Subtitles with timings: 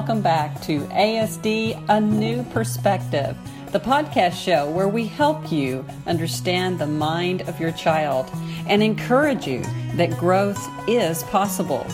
[0.00, 3.36] welcome back to ASD A New Perspective,
[3.70, 8.30] the podcast show where we help you understand the mind of your child
[8.66, 9.62] and encourage you
[9.96, 10.58] that growth
[10.88, 11.86] is possible.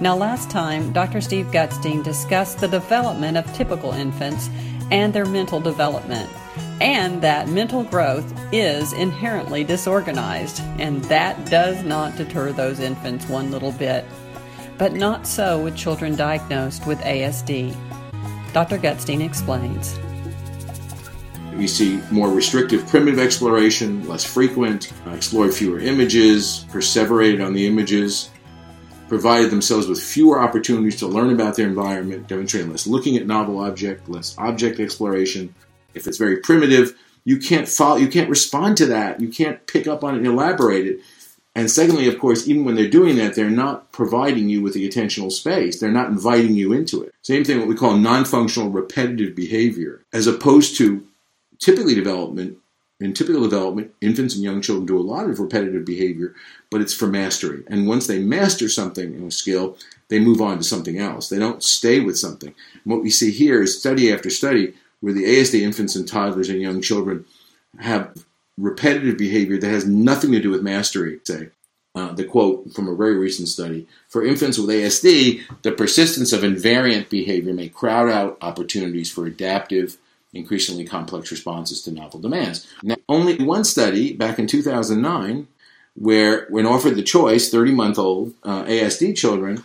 [0.00, 1.20] Now, last time, Dr.
[1.20, 4.48] Steve Gutstein discussed the development of typical infants
[4.92, 6.30] and their mental development,
[6.80, 13.50] and that mental growth is inherently disorganized, and that does not deter those infants one
[13.50, 14.04] little bit.
[14.78, 17.76] But not so with children diagnosed with ASD.
[18.52, 18.78] Dr.
[18.78, 19.98] Gutstein explains.
[21.56, 28.30] We see more restrictive primitive exploration, less frequent, explore fewer images, perseverated on the images,
[29.08, 33.58] provided themselves with fewer opportunities to learn about their environment, demonstrating less looking at novel
[33.58, 35.52] object, less object exploration.
[35.94, 39.20] If it's very primitive, you can't follow, you can't respond to that.
[39.20, 41.00] You can't pick up on it and elaborate it.
[41.58, 44.88] And secondly, of course, even when they're doing that, they're not providing you with the
[44.88, 45.80] attentional space.
[45.80, 47.12] They're not inviting you into it.
[47.22, 51.04] Same thing, what we call non-functional repetitive behavior, as opposed to
[51.58, 52.58] typically development
[53.00, 56.32] in typical development, infants and young children do a lot of repetitive behavior,
[56.70, 57.64] but it's for mastery.
[57.66, 59.76] And once they master something in a skill,
[60.10, 61.28] they move on to something else.
[61.28, 62.54] They don't stay with something.
[62.84, 66.50] And what we see here is study after study where the ASD infants and toddlers
[66.50, 67.24] and young children
[67.80, 68.24] have
[68.56, 71.48] repetitive behavior that has nothing to do with mastery, say.
[71.98, 76.42] Uh, the quote from a very recent study For infants with ASD, the persistence of
[76.42, 79.96] invariant behavior may crowd out opportunities for adaptive,
[80.32, 82.68] increasingly complex responses to novel demands.
[82.84, 85.48] Now, only one study back in 2009,
[85.96, 89.64] where when offered the choice, 30 month old uh, ASD children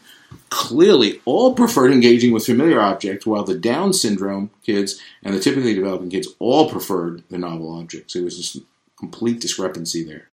[0.49, 5.75] clearly all preferred engaging with familiar objects, while the Down syndrome kids and the typically
[5.75, 8.15] developing kids all preferred the novel objects.
[8.15, 8.65] It was just
[8.97, 10.29] complete discrepancy there.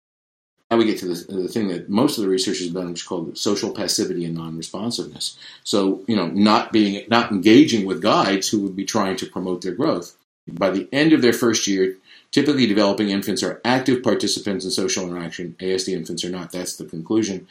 [0.70, 3.00] Now we get to the, the, thing that most of the research has done, which
[3.00, 5.36] is called social passivity and non-responsiveness.
[5.64, 9.62] So, you know, not being, not engaging with guides who would be trying to promote
[9.62, 10.16] their growth.
[10.46, 11.96] By the end of their first year,
[12.30, 15.56] typically developing infants are active participants in social interaction.
[15.58, 16.52] ASD infants are not.
[16.52, 17.48] That's the conclusion.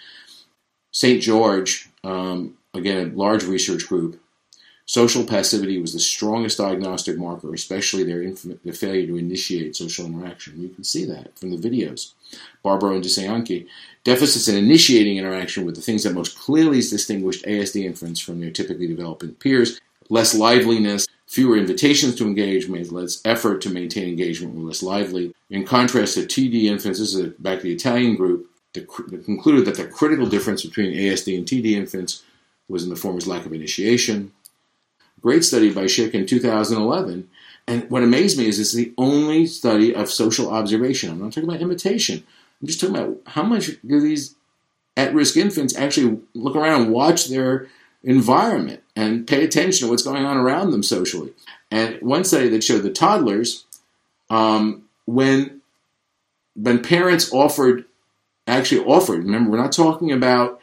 [0.94, 1.22] St.
[1.22, 4.20] George, um, again, a large research group,
[4.90, 10.08] social passivity was the strongest diagnostic marker, especially their, inf- their failure to initiate social
[10.08, 10.60] interaction.
[10.60, 12.14] You can see that from the videos.
[12.64, 13.68] Barbaro and Dissanayake,
[14.04, 18.50] deficits in initiating interaction with the things that most clearly distinguished ASD infants from their
[18.50, 19.80] typically developing peers,
[20.10, 25.36] less liveliness, fewer invitations to engage, made less effort to maintain engagement, were less lively.
[25.52, 29.86] In contrast to TD infants, this is back to the Italian group, concluded that the
[29.86, 32.24] critical difference between ASD and TD infants
[32.68, 34.32] was in the former's lack of initiation.
[35.22, 37.30] Great study by Schick in 2011.
[37.68, 41.12] And what amazed me is it's the only study of social observation.
[41.12, 42.24] I'm not talking about imitation.
[42.62, 44.36] I'm just talking about how much do these
[44.98, 47.68] at-risk infants actually look around and watch their
[48.04, 51.32] environment and pay attention to what's going on around them socially.
[51.72, 53.66] And one study that showed the toddlers,
[54.30, 55.62] um, when
[56.56, 57.86] when parents offered
[58.48, 59.24] actually offered.
[59.24, 60.60] Remember, we're not talking about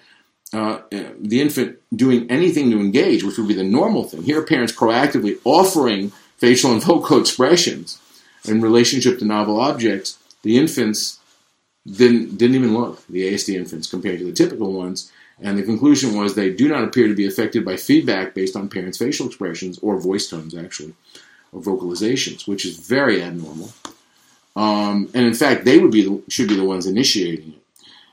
[0.56, 0.80] uh,
[1.20, 4.22] the infant doing anything to engage, which would be the normal thing.
[4.22, 8.00] Here, parents proactively offering facial and vocal expressions
[8.46, 10.18] in relationship to novel objects.
[10.42, 11.18] The infants
[11.86, 13.06] didn't didn't even look.
[13.06, 15.12] The ASD infants compared to the typical ones.
[15.38, 18.70] And the conclusion was they do not appear to be affected by feedback based on
[18.70, 20.94] parents' facial expressions or voice tones, actually,
[21.52, 23.70] or vocalizations, which is very abnormal.
[24.56, 27.62] Um, and in fact, they would be the, should be the ones initiating it.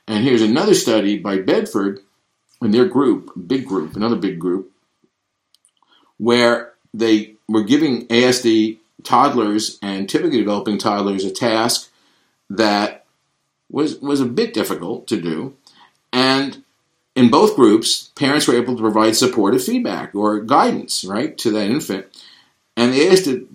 [0.06, 2.02] And here's another study by Bedford
[2.64, 4.72] and their group, big group, another big group,
[6.18, 11.92] where they were giving ASD toddlers and typically developing toddlers a task
[12.50, 13.06] that
[13.70, 15.56] was was a bit difficult to do.
[16.12, 16.64] And
[17.16, 21.70] in both groups, parents were able to provide supportive feedback or guidance, right, to that
[21.70, 22.06] infant.
[22.78, 23.48] And the ASD,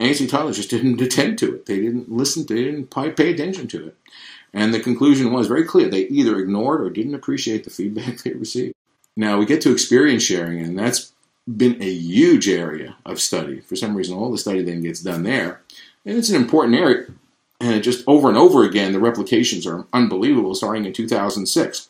[0.00, 1.66] ASD toddlers just didn't attend to it.
[1.66, 2.46] They didn't listen.
[2.46, 3.96] They didn't pay attention to it.
[4.54, 5.88] And the conclusion was very clear.
[5.88, 8.74] They either ignored or didn't appreciate the feedback they received.
[9.16, 11.12] Now we get to experience sharing, and that's
[11.56, 13.60] been a huge area of study.
[13.60, 15.62] For some reason, all the study then gets done there.
[16.04, 17.06] And it's an important area.
[17.60, 21.88] And just over and over again, the replications are unbelievable, starting in 2006.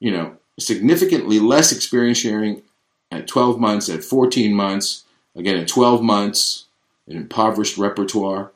[0.00, 2.62] You know, significantly less experience sharing
[3.10, 5.04] at 12 months, at 14 months,
[5.34, 6.66] again at 12 months,
[7.08, 8.52] an impoverished repertoire.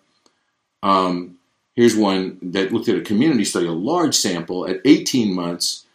[0.83, 1.39] Um,
[1.75, 5.87] Here's one that looked at a community study, a large sample at 18 months.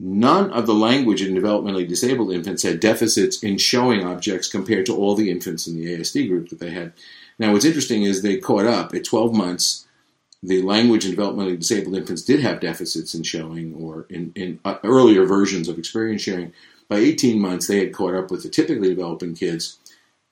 [0.00, 4.96] None of the language in developmentally disabled infants had deficits in showing objects compared to
[4.96, 6.92] all the infants in the ASD group that they had.
[7.38, 9.86] Now, what's interesting is they caught up at 12 months.
[10.40, 14.78] The language in developmentally disabled infants did have deficits in showing or in, in uh,
[14.84, 16.52] earlier versions of experience sharing,
[16.88, 19.78] by 18 months, they had caught up with the typically developing kids.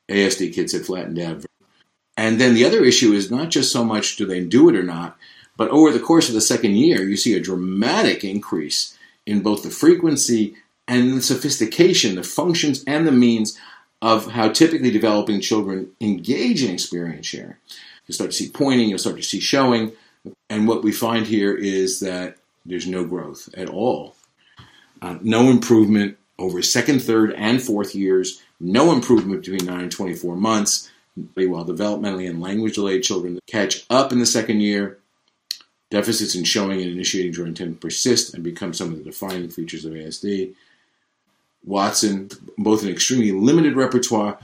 [0.09, 1.45] ASD kids had flattened out.
[2.17, 4.83] And then the other issue is not just so much do they do it or
[4.83, 5.17] not,
[5.57, 8.97] but over the course of the second year, you see a dramatic increase
[9.27, 10.57] in both the frequency
[10.89, 13.59] and the sophistication, the functions and the means
[14.03, 17.57] of how typically developing children engage in experience sharing.
[18.07, 19.93] You'll start to see pointing, you'll start to see showing,
[20.49, 24.15] and what we find here is that there's no growth at all.
[25.03, 30.37] Uh, no improvement over second, third, and fourth years, no improvement between 9 and 24
[30.37, 30.91] months,
[31.35, 34.99] while developmentally and language delayed children catch up in the second year.
[35.89, 39.85] Deficits in showing and initiating tend to persist and become some of the defining features
[39.85, 40.55] of ASD.
[41.65, 42.29] Watson,
[42.59, 44.39] both an extremely limited repertoire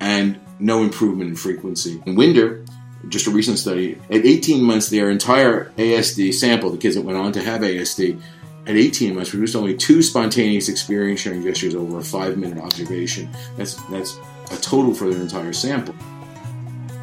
[0.00, 2.02] and no improvement in frequency.
[2.06, 2.64] And Winder,
[3.08, 7.18] just a recent study, at 18 months, their entire ASD sample, the kids that went
[7.18, 8.20] on to have ASD,
[8.66, 13.28] at 18 months produced only two spontaneous experience sharing gestures over a five minute observation.
[13.56, 14.16] That's, that's
[14.50, 15.94] a total for their entire sample.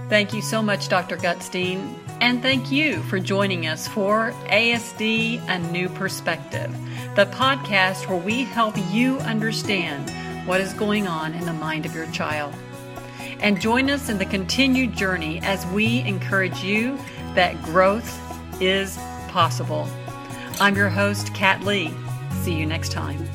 [0.10, 1.18] Thank you so much, Dr.
[1.18, 1.96] Gutstein.
[2.22, 6.76] And thank you for joining us for ASD A New Perspective,
[7.16, 10.10] the podcast where we help you understand
[10.48, 12.54] what is going on in the mind of your child.
[13.40, 16.98] And join us in the continued journey as we encourage you
[17.36, 18.20] that growth
[18.62, 18.98] is
[19.30, 19.88] possible.
[20.60, 21.94] I'm your host, Kat Lee.
[22.42, 23.30] See you next time.